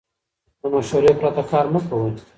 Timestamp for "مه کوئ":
1.73-2.11